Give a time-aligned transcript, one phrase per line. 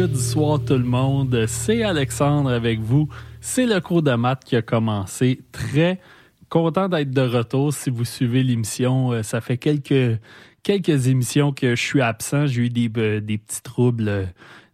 [0.00, 1.44] Mercredi soir tout le monde.
[1.46, 3.10] C'est Alexandre avec vous.
[3.42, 5.40] C'est le cours de maths qui a commencé.
[5.52, 6.00] Très
[6.48, 7.74] content d'être de retour.
[7.74, 10.18] Si vous suivez l'émission, euh, ça fait quelques,
[10.66, 12.46] émissions que je suis absent.
[12.46, 14.08] J'ai eu des, euh, des petits troubles.
[14.08, 14.24] Euh,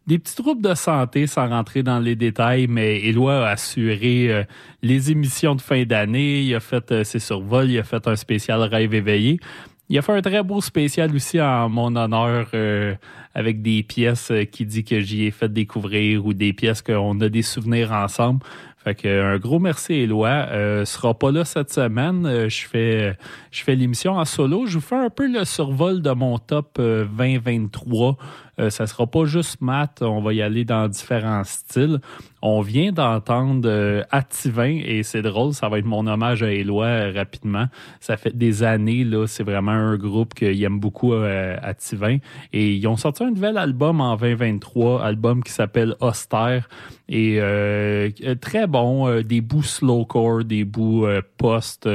[0.07, 4.47] des petits troubles de santé sans rentrer dans les détails, mais Éloi a assuré
[4.81, 6.43] les émissions de fin d'année.
[6.43, 9.41] Il a fait ses survols, il a fait un spécial rêve éveillé.
[9.89, 12.95] Il a fait un très beau spécial aussi en mon honneur euh,
[13.35, 17.21] avec des pièces euh, qui dit que j'y ai fait découvrir ou des pièces qu'on
[17.21, 18.41] a des souvenirs ensemble.
[18.83, 20.29] Fait que un gros merci Éloi.
[20.29, 22.25] Euh, sera pas là cette semaine.
[22.25, 23.17] Euh, je fais
[23.51, 24.67] je fais l'émission en solo.
[24.67, 28.17] Je vous fais un peu le survol de mon top 2023.
[28.59, 32.01] Euh, ça sera pas juste maths, on va y aller dans différents styles.
[32.41, 36.87] On vient d'entendre euh, Ativin et c'est drôle, ça va être mon hommage à Éloi
[36.87, 37.67] euh, rapidement.
[38.01, 42.19] Ça fait des années, là, c'est vraiment un groupe qui aime beaucoup Ativin.
[42.53, 46.69] Et ils ont sorti un nouvel album en 2023, album qui s'appelle Austère.
[47.09, 47.41] Et
[48.41, 51.07] très bon, des bouts slowcore, des bouts
[51.37, 51.89] post.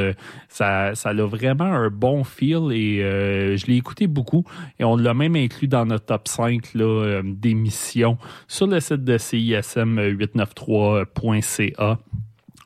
[0.48, 4.46] ça, ça a vraiment un bon feel et je l'ai écouté beaucoup.
[4.80, 8.18] Et on l'a même inclus dans notre top 5 euh, d'émissions
[8.48, 11.98] sur le site de CISM893.ca.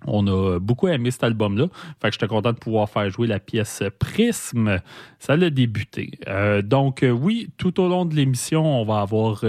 [0.08, 1.66] On a beaucoup aimé cet album-là.
[2.00, 4.80] Fait que j'étais content de pouvoir faire jouer la pièce Prisme.
[5.18, 6.12] Ça l'a débuté.
[6.28, 9.44] Euh, donc, euh, oui, tout au long de l'émission, on va avoir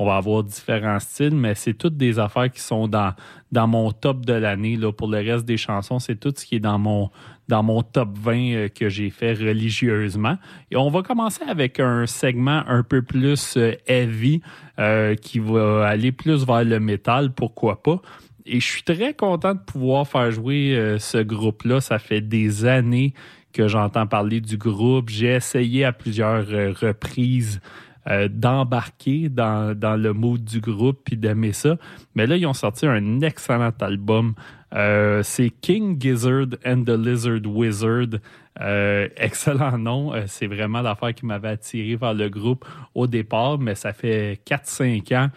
[0.00, 3.14] on va avoir différents styles, mais c'est toutes des affaires qui sont dans,
[3.50, 4.76] dans mon top de l'année.
[4.76, 4.92] Là.
[4.92, 7.10] Pour le reste des chansons, c'est tout ce qui est dans mon,
[7.48, 10.36] dans mon top 20 euh, que j'ai fait religieusement.
[10.70, 14.42] Et on va commencer avec un segment un peu plus euh, heavy
[14.78, 18.00] euh, qui va aller plus vers le métal, pourquoi pas.
[18.46, 21.82] Et je suis très content de pouvoir faire jouer ce groupe-là.
[21.82, 23.12] Ça fait des années
[23.52, 25.10] que j'entends parler du groupe.
[25.10, 27.60] J'ai essayé à plusieurs reprises
[28.08, 31.76] euh, d'embarquer dans, dans, le mood du groupe puis d'aimer ça.
[32.14, 34.34] Mais là, ils ont sorti un excellent album.
[34.74, 38.20] Euh, c'est King Gizzard and the Lizard Wizard.
[38.60, 40.12] Euh, excellent nom.
[40.26, 45.16] c'est vraiment l'affaire qui m'avait attiré vers le groupe au départ, mais ça fait 4-5
[45.16, 45.30] ans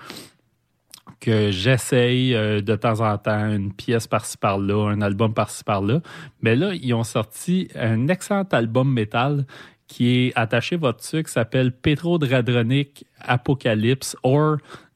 [1.20, 6.02] que j'essaye de temps en temps une pièce par-ci par-là, un album par-ci par-là.
[6.42, 9.46] Mais là, ils ont sorti un excellent album métal
[9.92, 14.56] qui est attaché votre sucre s'appelle Petrodradronic Apocalypse or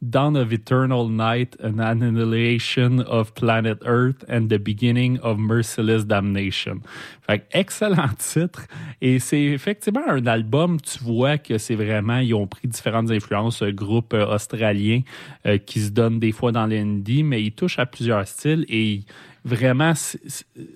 [0.09, 6.81] Dawn of Eternal Night, an annihilation of planet Earth and the beginning of merciless damnation.
[7.21, 8.67] Fait excellent titre.
[9.01, 13.61] Et c'est effectivement un album, tu vois que c'est vraiment, ils ont pris différentes influences,
[13.61, 15.01] un groupe euh, australien
[15.45, 19.01] euh, qui se donne des fois dans l'indie, mais ils touchent à plusieurs styles et
[19.45, 19.93] vraiment,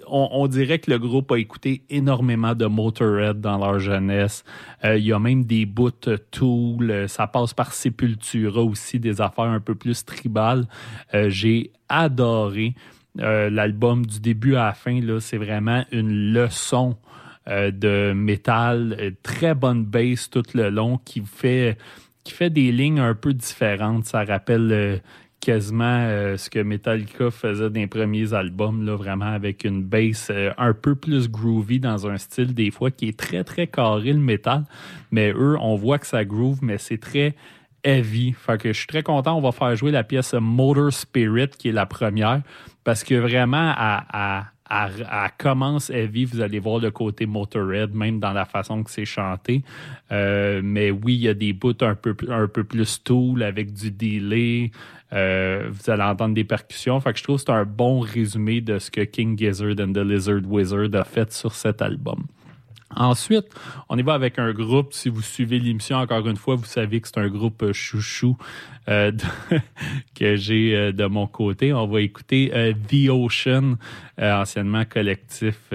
[0.08, 4.46] on, dirait que le groupe a écouté énormément de Motorhead dans leur jeunesse.
[4.86, 5.90] Euh, il y a même des bouts
[6.32, 10.68] Tool, ça passe par Sepultura aussi, des affaires un peu plus tribales.
[11.16, 12.76] Euh, j'ai adoré
[13.20, 15.00] euh, l'album du début à la fin.
[15.20, 16.96] C'est vraiment une leçon
[17.48, 21.80] de métal, très bonne bass tout le long qui fait
[22.24, 24.06] qui fait des lignes un peu différentes.
[24.06, 25.02] Ça rappelle
[25.40, 30.30] quasiment euh, ce que Metallica faisait dans les premiers albums, là, vraiment avec une bass
[30.30, 34.14] euh, un peu plus groovy dans un style des fois qui est très très carré
[34.14, 34.66] le métal.
[35.12, 37.36] Mais eux, on voit que ça groove, mais c'est très
[37.84, 38.34] heavy.
[38.34, 39.38] Fait que je suis très content.
[39.38, 42.42] On va faire jouer la pièce Motor Spirit qui est la première
[42.84, 48.34] parce que vraiment à, à commence heavy, vous allez voir le côté Motorhead, même dans
[48.34, 49.64] la façon que c'est chanté.
[50.12, 53.74] Euh, mais oui, il y a des bouts un peu, un peu plus tool avec
[53.74, 54.72] du delay.
[55.12, 57.00] Euh, vous allez entendre des percussions.
[57.00, 59.94] Fait que je trouve que c'est un bon résumé de ce que King Gizzard and
[59.94, 62.26] the Lizard Wizard a fait sur cet album.
[62.96, 63.46] Ensuite,
[63.88, 64.94] on y va avec un groupe.
[64.94, 68.36] Si vous suivez l'émission, encore une fois, vous savez que c'est un groupe euh, chouchou
[68.88, 69.12] euh,
[70.16, 71.72] que j'ai euh, de mon côté.
[71.72, 72.52] On va écouter
[72.90, 73.76] The Ocean,
[74.20, 75.72] anciennement collectif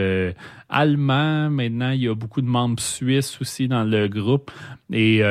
[0.69, 1.51] allemand.
[1.51, 4.51] Maintenant, il y a beaucoup de membres suisses aussi dans le groupe
[4.93, 5.23] et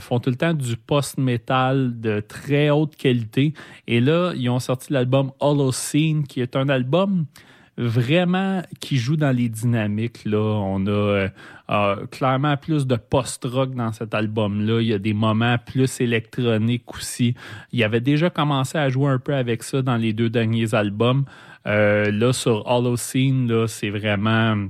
[0.00, 3.52] font tout le temps du post-metal de très haute qualité.
[3.88, 7.26] Et là, ils ont sorti l'album Holocene, qui est un album
[7.78, 10.24] vraiment qui joue dans les dynamiques.
[10.24, 10.38] Là.
[10.38, 11.28] On a euh,
[11.70, 14.80] euh, clairement plus de post-rock dans cet album-là.
[14.80, 17.34] Il y a des moments plus électroniques aussi.
[17.72, 21.24] Il avait déjà commencé à jouer un peu avec ça dans les deux derniers albums.
[21.66, 24.68] Euh, là, sur Holocene, là, c'est vraiment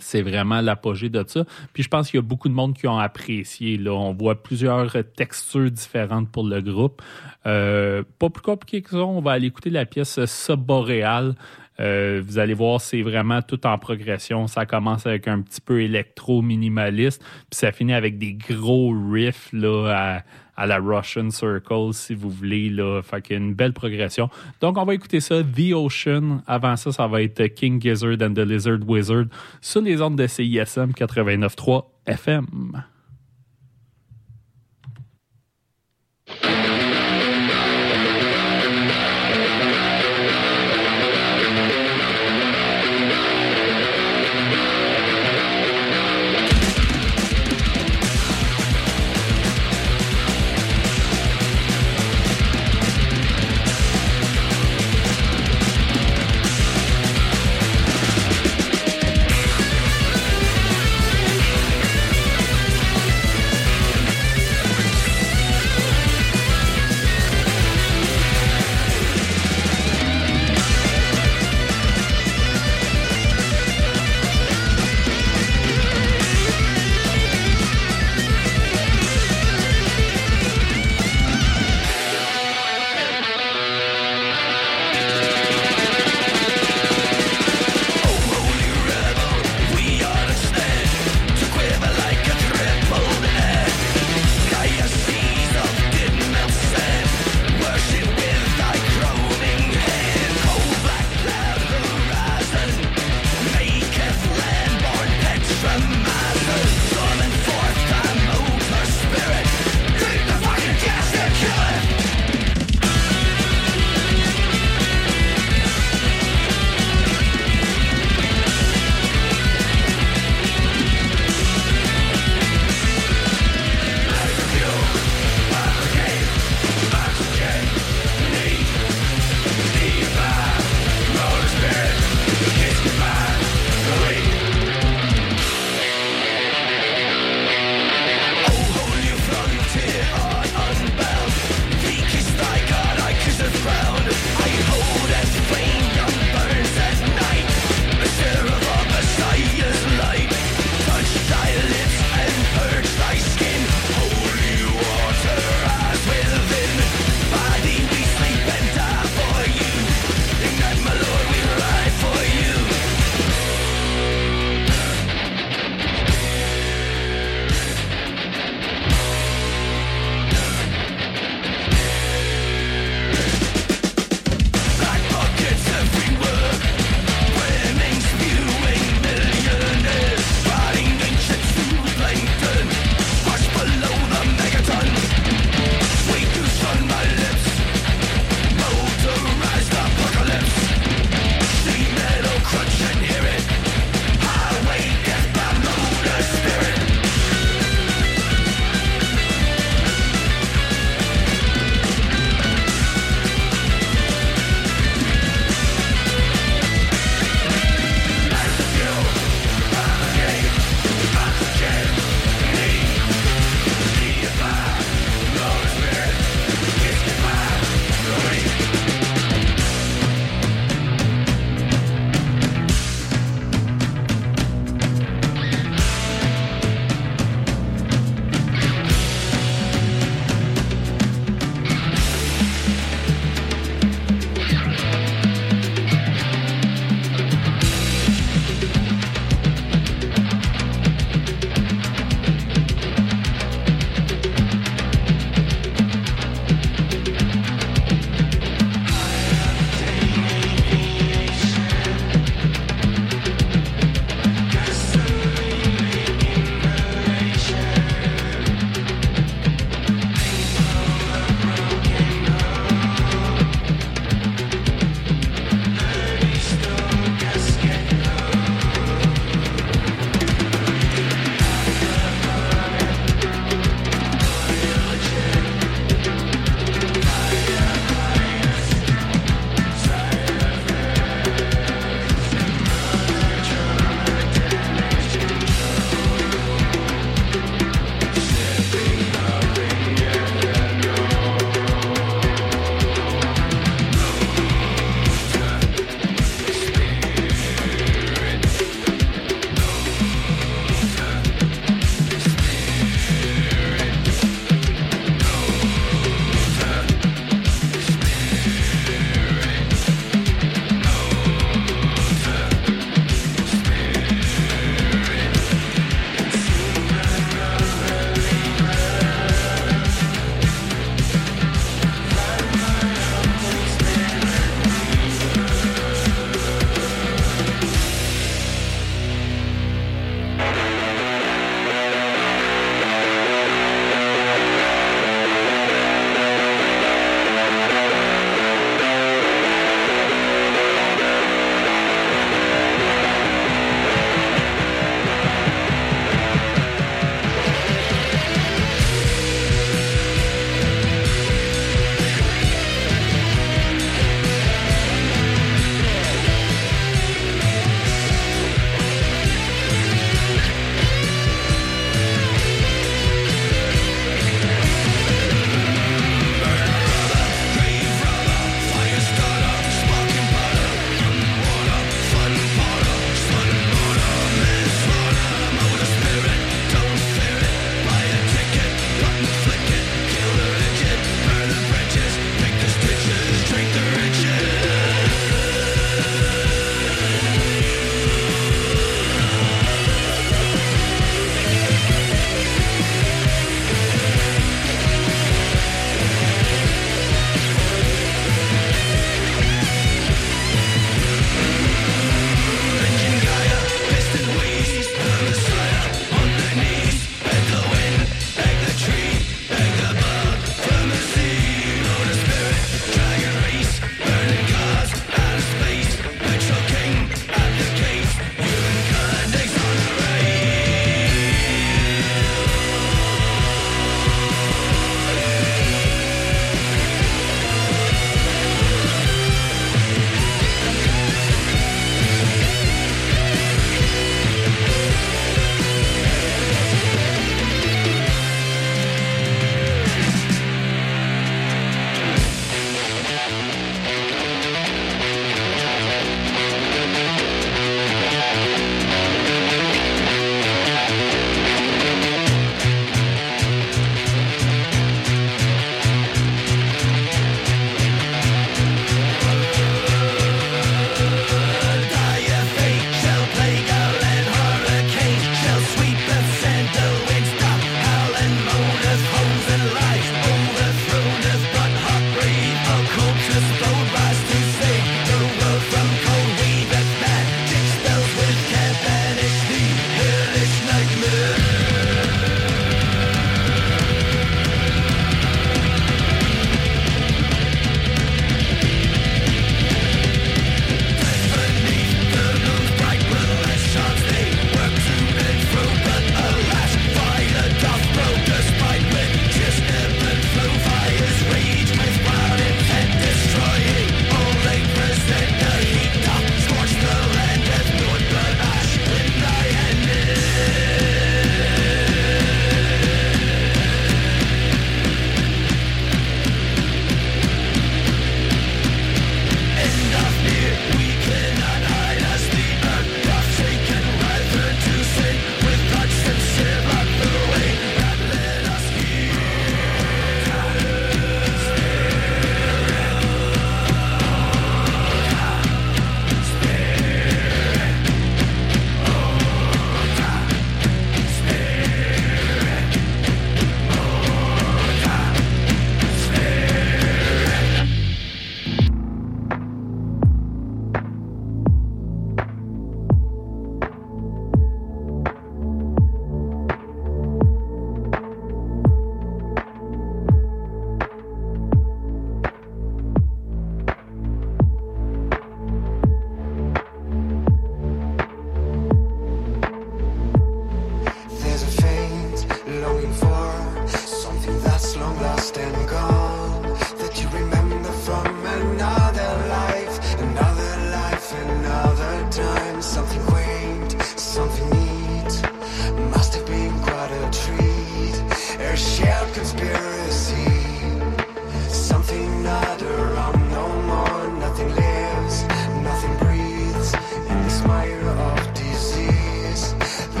[0.00, 1.46] c'est vraiment l'apogée de ça.
[1.72, 3.78] Puis je pense qu'il y a beaucoup de monde qui ont apprécié.
[3.78, 3.92] Là.
[3.92, 7.00] On voit plusieurs textures différentes pour le groupe.
[7.42, 11.34] pas plus compliqué que ça, on va aller écouter la pièce Subboréal
[11.80, 14.46] euh, vous allez voir, c'est vraiment tout en progression.
[14.46, 20.22] Ça commence avec un petit peu électro-minimaliste, puis ça finit avec des gros riffs là,
[20.56, 22.68] à, la Russian Circle, si vous voulez.
[22.68, 23.00] Là.
[23.02, 24.28] Fait qu'il y a une belle progression.
[24.60, 26.42] Donc, on va écouter ça, The Ocean.
[26.46, 29.26] Avant ça, ça va être King Gizzard and the Lizard Wizard
[29.60, 32.82] sur les ondes de CISM 89.3 FM.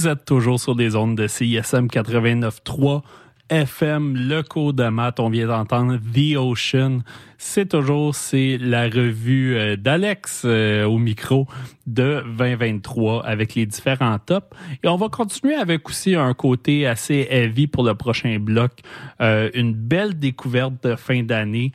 [0.00, 3.02] Vous êtes toujours sur des ondes de CISM 89.3
[3.50, 5.20] FM, le cours de maths.
[5.20, 7.00] On vient d'entendre The Ocean.
[7.36, 11.46] C'est toujours c'est la revue euh, d'Alex euh, au micro
[11.86, 14.46] de 2023 avec les différents tops.
[14.82, 18.72] Et on va continuer avec aussi un côté assez heavy pour le prochain bloc.
[19.20, 21.72] Euh, une belle découverte de fin d'année.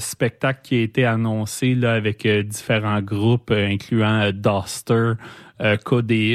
[0.00, 5.14] spectacle qui a été annoncé là, avec différents groupes, incluant Duster,
[5.60, 5.76] euh,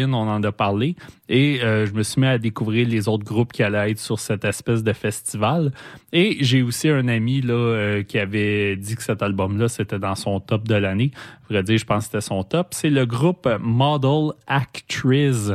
[0.07, 0.95] on en a parlé.
[1.29, 4.19] Et euh, je me suis mis à découvrir les autres groupes qui allaient être sur
[4.19, 5.71] cette espèce de festival.
[6.12, 10.15] Et j'ai aussi un ami là euh, qui avait dit que cet album-là, c'était dans
[10.15, 11.12] son top de l'année.
[11.49, 12.67] Je dire, je pense que c'était son top.
[12.71, 15.51] C'est le groupe Model Actress.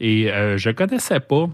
[0.00, 1.48] Et je connaissais pas.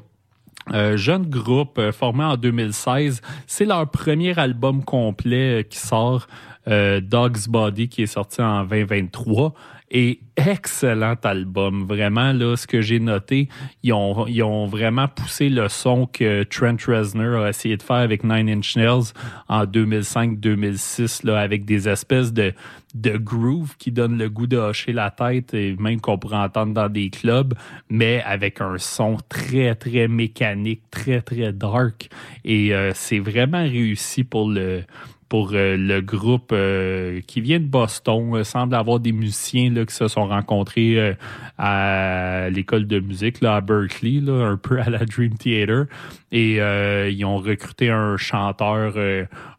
[0.97, 3.23] jeune groupe formé en 2016.
[3.47, 6.27] C'est leur premier album complet qui sort,
[6.67, 9.55] Dog's Body, qui est sorti en 2023.
[9.91, 11.85] Et excellent album.
[11.87, 13.49] Vraiment, là, ce que j'ai noté,
[13.83, 17.97] ils ont, ils ont vraiment poussé le son que Trent Reznor a essayé de faire
[17.97, 19.13] avec Nine Inch Nails
[19.49, 22.53] en 2005-2006, là, avec des espèces de,
[22.95, 26.75] de groove qui donnent le goût de hocher la tête et même qu'on pourrait entendre
[26.75, 27.55] dans des clubs,
[27.89, 32.09] mais avec un son très, très mécanique, très, très dark.
[32.45, 34.83] Et euh, c'est vraiment réussi pour le
[35.29, 38.33] pour euh, le groupe euh, qui vient de Boston.
[38.37, 41.15] Il semble avoir des musiciens là, qui se sont rencontrés euh,
[41.59, 45.87] à l'école de musique là, à Berkeley, là, un peu à la Dream Theater.
[46.33, 48.95] Et ils ont recruté un chanteur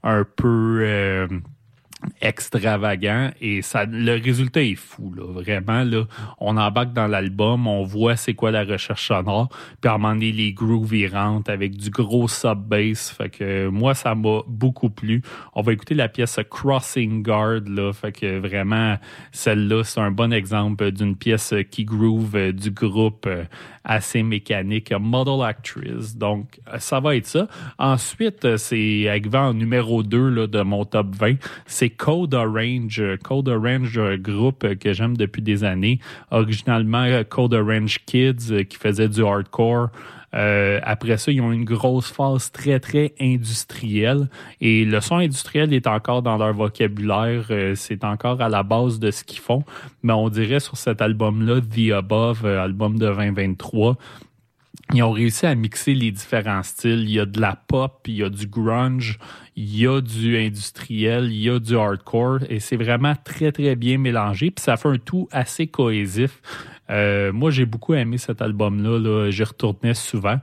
[0.04, 1.28] un peu
[2.22, 5.24] extravagant et ça le résultat est fou là.
[5.42, 6.04] Vraiment là
[6.40, 9.50] on embarque dans l'album on voit c'est quoi la recherche sonore
[9.82, 13.10] puis à un moment donné les grooves rentrent avec du gros sub bass.
[13.10, 15.24] Fait que moi ça m'a beaucoup plu.
[15.56, 17.92] On va écouter la pièce Crossing Guard là.
[17.94, 18.98] Fait que vraiment
[19.32, 23.28] celle-là c'est un bon exemple d'une pièce qui groove du groupe
[23.84, 26.16] assez mécanique Model Actress.
[26.16, 27.48] Donc ça va être ça.
[27.80, 33.02] Ensuite c'est arrivé en numéro 2 là, de mon top 20 c'est Code Orange.
[33.24, 36.00] Code Orange, groupe que j'aime depuis des années.
[36.32, 39.90] Originalement, Code Orange Kids euh, qui faisait du hardcore.
[40.34, 44.28] Euh, après ça, ils ont une grosse phase très, très industrielle.
[44.60, 47.46] Et le son industriel est encore dans leur vocabulaire.
[47.50, 49.64] Euh, c'est encore à la base de ce qu'ils font.
[50.04, 53.98] Mais on dirait sur cet album-là, The Above, album de 2023,
[54.94, 57.04] ils ont réussi à mixer les différents styles.
[57.04, 59.20] Il y a de la pop, il y a du grunge,
[59.56, 63.76] il y a du industriel, il y a du hardcore, et c'est vraiment très, très
[63.76, 64.52] bien mélangé.
[64.52, 66.42] Puis ça fait un tout assez cohésif.
[66.90, 68.98] Euh, moi, j'ai beaucoup aimé cet album-là.
[69.00, 69.30] Là.
[69.30, 70.40] J'y retournais souvent.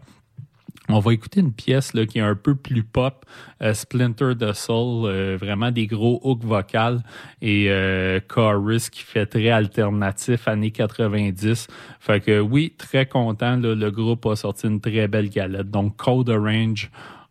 [0.90, 3.24] On va écouter une pièce là, qui est un peu plus pop,
[3.62, 7.02] euh, Splinter the Soul, euh, vraiment des gros hooks vocales
[7.40, 11.68] et euh, chorus qui fait très alternatif années 90.
[12.00, 15.70] Fait que oui, très content, le groupe a sorti une très belle galette.
[15.70, 16.90] Donc Code Orange,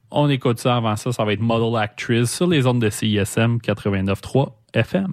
[0.10, 3.58] on écoute ça avant ça, ça va être Model Actress sur les ondes de CISM
[3.58, 5.12] 89.3 FM.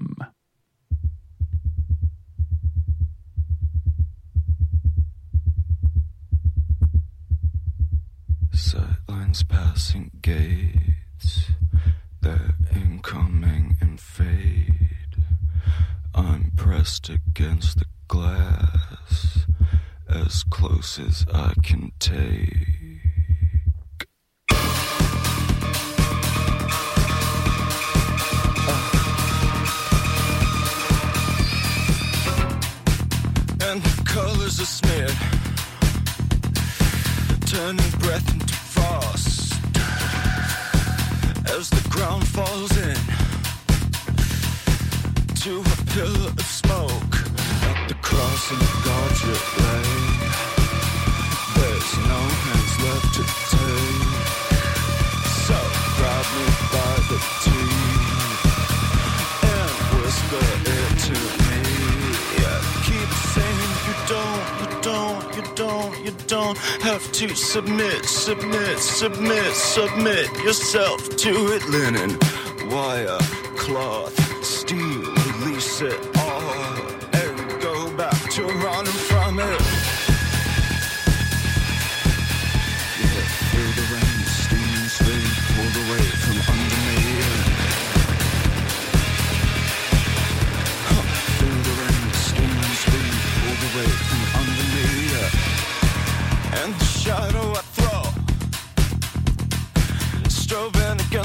[8.60, 11.50] Sightlines passing gates,
[12.20, 15.16] they're incoming and fade.
[16.14, 19.46] I'm pressed against the glass,
[20.08, 22.68] as close as I can take.
[33.62, 35.40] and the colors are smeared
[37.46, 38.39] turning breath
[41.56, 42.96] as the ground falls in
[45.34, 47.14] to a pillar of smoke
[47.70, 49.24] at the crossing of God's
[49.64, 49.88] lay.
[51.56, 54.30] There's no hands left to take,
[55.46, 55.58] so
[55.96, 56.69] grab me
[66.30, 71.68] don't, have to submit, submit, submit, submit yourself to it.
[71.68, 72.16] Linen,
[72.70, 73.18] wire,
[73.56, 76.19] cloth, steel, release it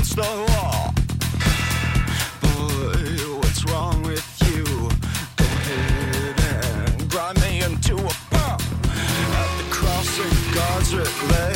[0.05, 0.93] against the.
[2.41, 4.63] Boy, what's wrong with you?
[5.35, 8.11] Go ahead and grind me into a.
[8.37, 10.35] At the crossing,
[11.31, 11.54] lay.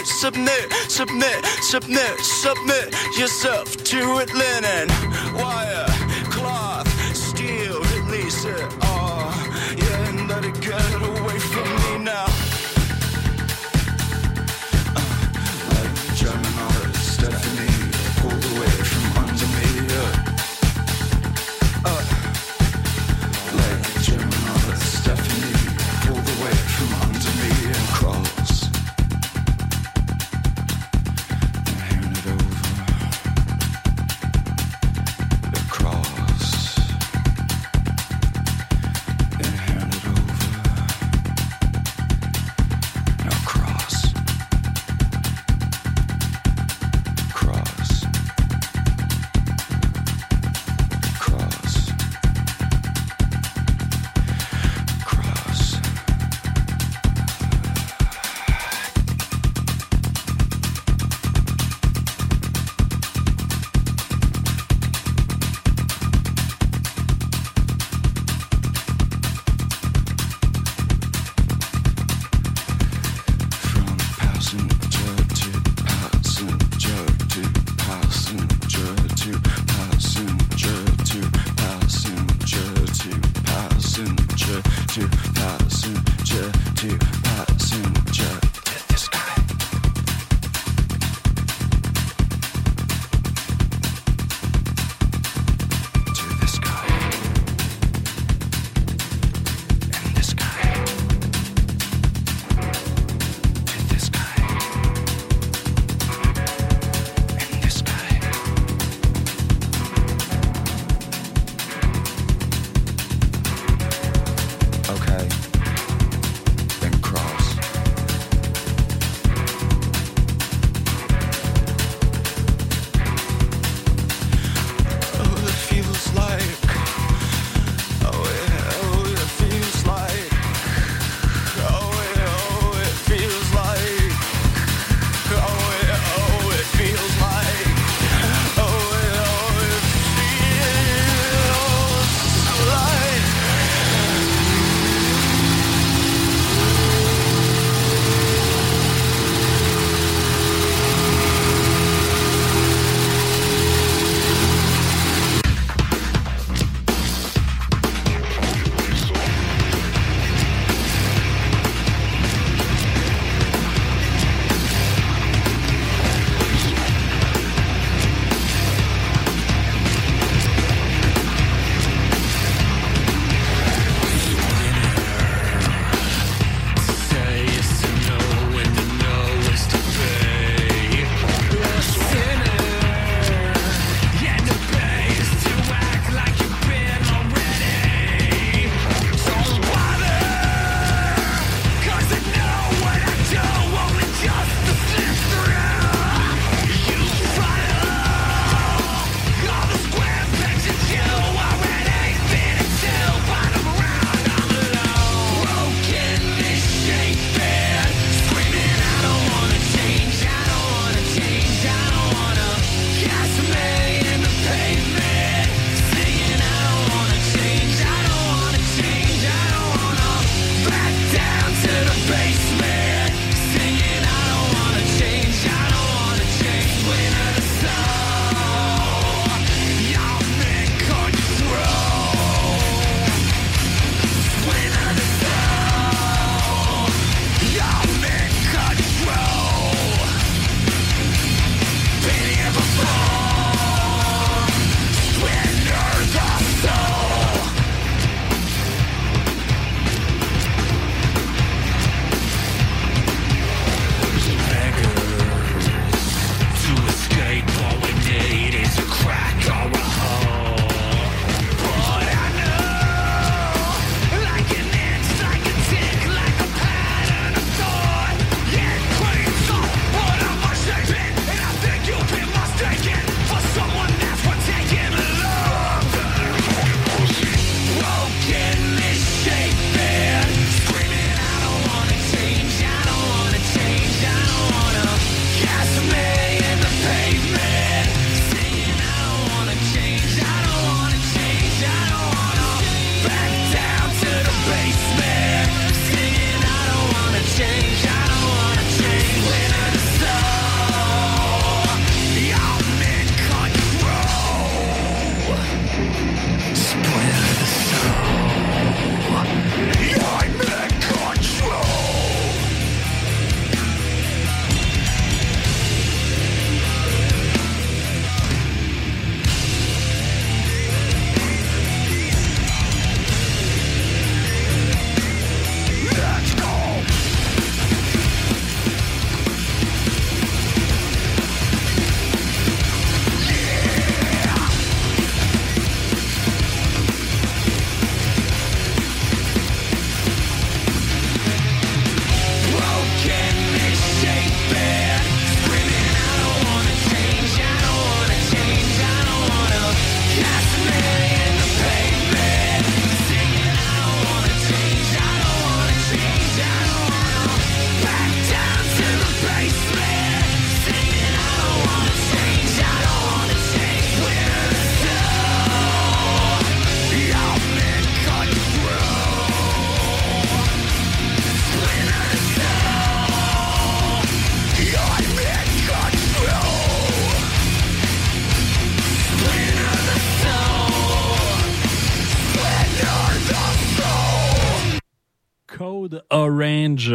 [0.00, 4.32] Submit, submit, submit, submit yourself to it.
[4.34, 4.88] Linen,
[5.34, 5.86] wire,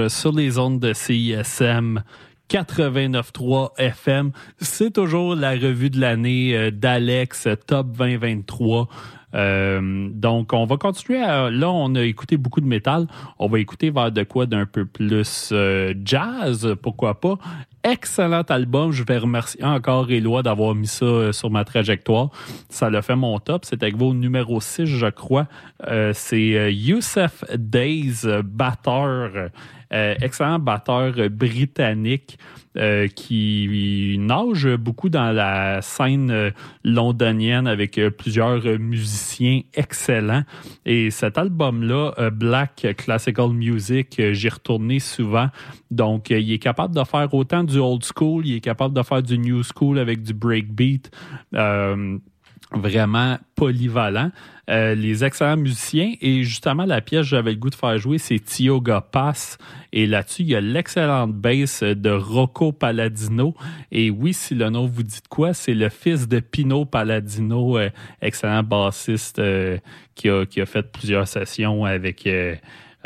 [0.08, 2.04] Sur les ondes de CISM.
[2.50, 4.32] 89.3 FM.
[4.60, 8.88] C'est toujours la revue de l'année euh, d'Alex Top 2023.
[9.36, 11.22] Euh, donc, on va continuer.
[11.22, 13.08] À, là, on a écouté beaucoup de métal.
[13.38, 17.38] On va écouter vers de quoi d'un peu plus euh, jazz, pourquoi pas.
[17.84, 18.93] Excellent album.
[18.93, 22.30] Je vais remercier encore Éloi d'avoir mis ça sur ma trajectoire.
[22.70, 23.66] Ça l'a fait mon top.
[23.66, 25.48] C'est avec vos numéro 6, je crois.
[26.14, 29.50] C'est Youssef Days, batteur.
[29.92, 32.38] Excellent batteur britannique.
[32.78, 36.52] Euh, qui nage beaucoup dans la scène euh,
[36.84, 40.44] londonienne avec euh, plusieurs musiciens excellents.
[40.86, 45.48] Et cet album-là, Black Classical Music, j'y retourné souvent.
[45.90, 49.24] Donc, il est capable de faire autant du old school, il est capable de faire
[49.24, 51.10] du new school avec du breakbeat
[52.72, 54.32] vraiment polyvalent.
[54.70, 58.18] Euh, les excellents musiciens et justement la pièce que j'avais le goût de faire jouer,
[58.18, 59.57] c'est Tioga Pass.
[59.93, 63.55] Et là-dessus, il y a l'excellente bass de Rocco Palladino.
[63.91, 67.89] Et oui, si le nom vous dit quoi, c'est le fils de Pino Palladino, euh,
[68.22, 69.78] excellent bassiste euh,
[70.15, 72.28] qui, a, qui a fait plusieurs sessions avec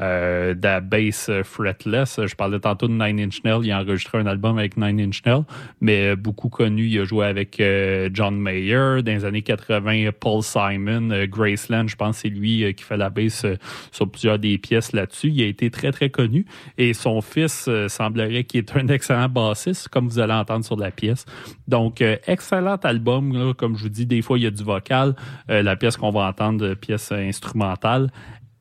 [0.02, 2.20] euh, de la bass fretless.
[2.26, 3.62] Je parlais tantôt de Nine Inch Nails.
[3.64, 5.44] Il a enregistré un album avec Nine Inch Nails,
[5.80, 6.88] mais beaucoup connu.
[6.88, 9.04] Il a joué avec euh, John Mayer.
[9.04, 12.98] Dans les années 80, Paul Simon, euh, Graceland, je pense que c'est lui qui fait
[12.98, 13.46] la bass
[13.92, 15.30] sur plusieurs des pièces là-dessus.
[15.30, 16.46] Il a été très, très connu.
[16.78, 20.92] Et son fils semblerait qu'il est un excellent bassiste, comme vous allez entendre sur la
[20.92, 21.26] pièce.
[21.68, 23.54] Donc, excellent album.
[23.56, 25.16] comme je vous dis, des fois, il y a du vocal.
[25.48, 28.10] la pièce qu'on va entendre, pièce instrumentale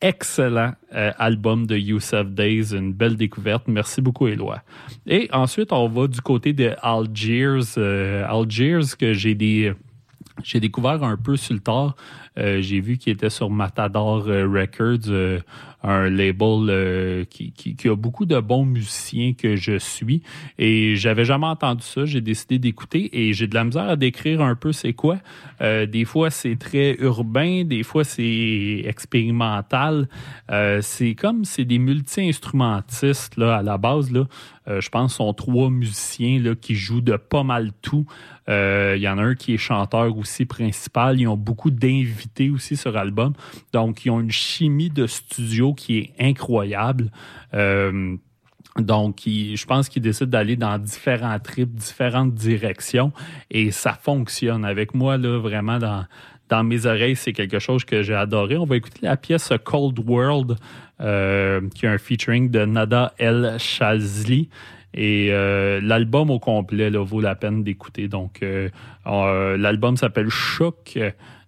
[0.00, 3.64] excellent euh, album de Youssef Days, une belle découverte.
[3.68, 4.62] Merci beaucoup, Éloi.
[5.06, 7.78] Et ensuite, on va du côté de Algiers.
[7.78, 9.72] Euh, Algiers, que j'ai des
[10.42, 11.96] j'ai découvert un peu sur le tard.
[12.38, 15.10] Euh, j'ai vu qu'il était sur Matador Records,
[15.82, 20.22] un label euh, qui, qui, a beaucoup de bons musiciens que je suis.
[20.58, 22.04] Et j'avais jamais entendu ça.
[22.04, 25.18] J'ai décidé d'écouter et j'ai de la misère à décrire un peu c'est quoi.
[25.60, 30.08] Euh, des fois, c'est très urbain, des fois, c'est expérimental.
[30.50, 34.12] Euh, c'est comme, c'est des multi-instrumentistes là, à la base.
[34.12, 34.26] Là.
[34.66, 38.06] je pense sont trois musiciens là, qui jouent de pas mal tout.
[38.48, 41.20] Il y en a un qui est chanteur aussi principal.
[41.20, 42.19] Ils ont beaucoup d'invités
[42.52, 43.32] aussi sur l'album.
[43.72, 47.10] Donc, ils ont une chimie de studio qui est incroyable.
[47.54, 48.16] Euh,
[48.78, 53.12] donc, je pense qu'il décide d'aller dans différents trips, différentes directions,
[53.50, 54.64] et ça fonctionne.
[54.64, 56.06] Avec moi, là, vraiment, dans,
[56.48, 58.56] dans mes oreilles, c'est quelque chose que j'ai adoré.
[58.56, 60.56] On va écouter la pièce Cold World,
[61.00, 64.48] euh, qui a un featuring de Nada El Shazli.
[64.92, 68.08] Et euh, l'album au complet là, vaut la peine d'écouter.
[68.08, 68.44] Donc,
[69.04, 70.98] l'album s'appelle Shook.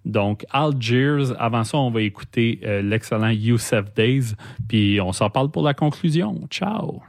[0.04, 4.34] Donc, Algiers, avant ça, on va écouter euh, l'excellent Youssef Days,
[4.68, 6.46] puis on s'en parle pour la conclusion.
[6.50, 7.02] Ciao!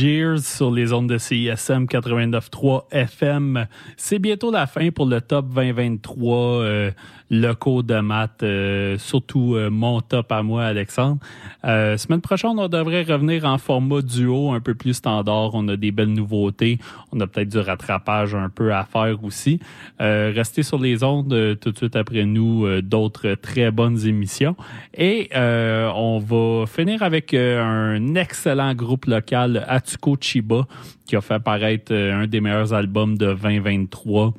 [0.00, 3.66] Algiers sur les ondes de CISM 89.3 FM.
[3.98, 6.92] C'est bientôt la fin pour le top 2023
[7.30, 11.18] locaux de maths, euh, surtout euh, mon top à moi, Alexandre.
[11.64, 15.50] Euh, semaine prochaine, on devrait revenir en format duo un peu plus standard.
[15.54, 16.78] On a des belles nouveautés.
[17.12, 19.60] On a peut-être du rattrapage un peu à faire aussi.
[19.98, 24.56] restez sur les ondes tout de suite après nous, d'autres très bonnes émissions.
[24.94, 30.66] Et on va finir avec un excellent groupe local, Atuko Chiba,
[31.06, 34.30] qui a fait paraître un des meilleurs albums de 2023 euh,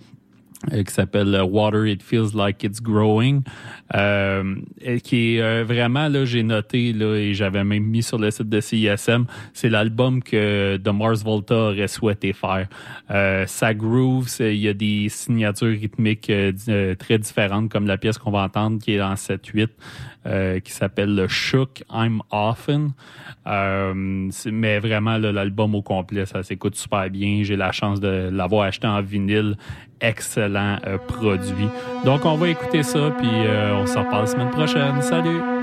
[0.70, 3.42] qui s'appelle euh, Water It Feels Like It's Growing,
[3.96, 4.56] euh,
[5.04, 8.50] qui est euh, vraiment, là, j'ai noté, là, et j'avais même mis sur le site
[8.50, 12.68] de CISM, c'est l'album que The Mars Volta aurait souhaité faire.
[13.10, 16.32] Euh, ça groove, il y a des signatures rythmiques
[17.00, 19.70] très différentes, comme la pièce qu'on va entendre qui est en 7-8,
[20.62, 22.92] qui s'appelle le Shook I'm Often.
[23.46, 27.44] mais vraiment, l'album au complet, ça s'écoute super bien.
[27.44, 29.56] J'ai la chance de l'avoir acheté en vinyle
[30.02, 31.70] excellent euh, produit.
[32.06, 35.02] Donc, on va écouter ça, puis euh, on s'en reparle la semaine prochaine.
[35.02, 35.61] Salut!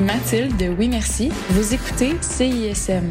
[0.00, 1.30] Mathilde de Oui Merci.
[1.50, 3.10] Vous écoutez CISM.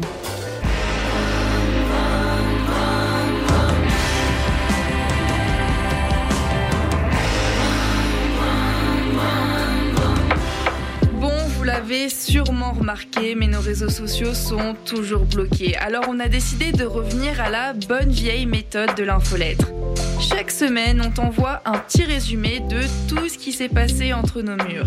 [11.66, 15.76] l'avez sûrement remarqué, mais nos réseaux sociaux sont toujours bloqués.
[15.76, 19.72] Alors on a décidé de revenir à la bonne vieille méthode de l'infolettre.
[20.20, 24.56] Chaque semaine, on t'envoie un petit résumé de tout ce qui s'est passé entre nos
[24.64, 24.86] murs.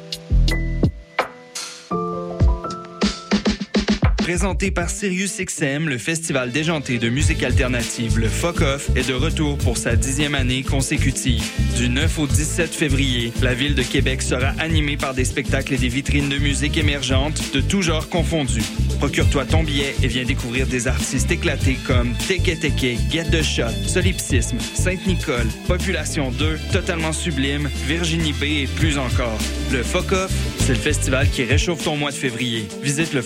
[4.21, 9.57] Présenté par SiriusXM, le festival déjanté de musique alternative, le Fuck Off, est de retour
[9.57, 11.43] pour sa dixième année consécutive.
[11.75, 15.77] Du 9 au 17 février, la ville de Québec sera animée par des spectacles et
[15.77, 18.61] des vitrines de musique émergentes de tous genres confondus.
[19.01, 23.73] Procure-toi ton billet et viens découvrir des artistes éclatés comme Teke Teke, Get the Shot,
[23.87, 29.39] Solipsisme, Sainte-Nicole, Population 2, Totalement Sublime, Virginie B et plus encore.
[29.71, 30.13] Le Fuck
[30.59, 32.67] c'est le festival qui réchauffe ton mois de février.
[32.83, 33.23] Visite le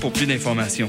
[0.00, 0.88] pour plus d'informations.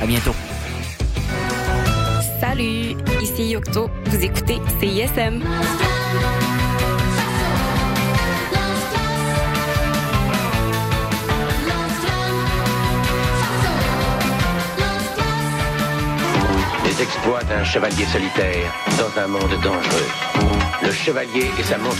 [0.00, 0.34] À bientôt.
[2.40, 3.90] Salut, ici Yocto.
[4.06, 5.42] Vous écoutez CISM.
[16.84, 20.08] Les exploits d'un chevalier solitaire dans un monde dangereux.
[20.82, 21.96] Le chevalier et sa monture.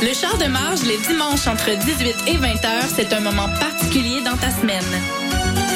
[0.00, 4.22] Le char de marge les dimanches entre 18 et 20 heures, c'est un moment particulier
[4.22, 5.27] dans ta semaine.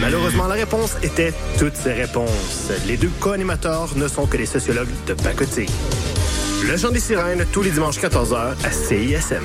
[0.00, 2.70] Malheureusement, la réponse était toutes ces réponses.
[2.86, 5.68] Les deux co-animateurs ne sont que des sociologues de pacotille.
[6.64, 9.44] Le chant des sirènes, tous les dimanches 14h à CISM.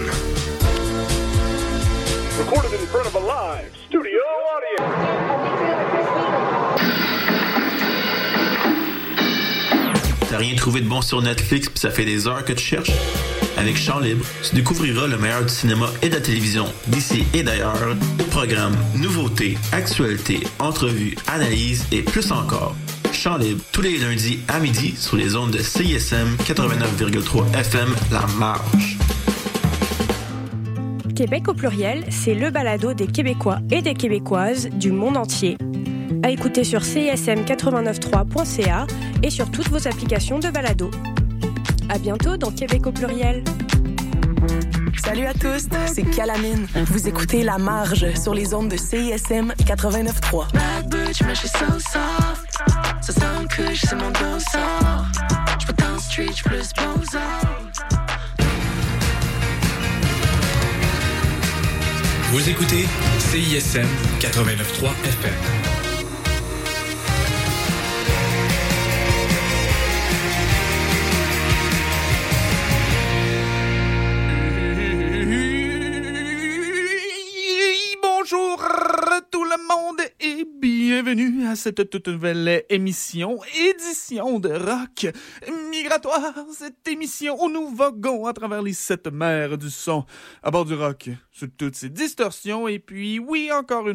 [10.30, 12.92] T'as rien trouvé de bon sur Netflix puis ça fait des heures que tu cherches?
[13.58, 17.44] Avec Chant Libre, tu découvriras le meilleur du cinéma et de la télévision d'ici et
[17.44, 17.96] d'ailleurs.
[18.32, 22.76] Programmes, nouveautés, actualités, entrevues, analyses et plus encore.
[23.12, 28.26] Chant Libre, tous les lundis à midi sur les ondes de CISM 89,3 FM La
[28.40, 28.98] Marge.
[31.16, 35.58] Québec au pluriel, c'est le balado des Québécois et des Québécoises du monde entier.
[36.24, 38.88] À écouter sur cism893.ca
[39.22, 40.90] et sur toutes vos applications de balado.
[41.94, 43.44] À bientôt dans Québec au pluriel.
[45.06, 46.66] Salut à tous, c'est Calamine.
[46.88, 50.52] Vous écoutez La Marge sur les ondes de CISM 89.3.
[50.54, 52.64] Bad bitch, mais j'suis so soft.
[53.00, 55.06] Ça sent que c'est mon dos sort.
[55.60, 57.62] J'peux dans le street, j'plus bizarre.
[62.32, 62.88] Vous écoutez
[63.20, 63.86] CISM
[64.20, 65.63] 89.3 FM.
[80.94, 85.08] Bienvenue à cette toute nouvelle émission, édition de rock
[85.72, 90.06] migratoire, cette émission où nous voguons à travers les sept mers du son,
[90.44, 92.68] à bord du rock, sous toutes ses distorsions.
[92.68, 93.92] Et puis oui, encore une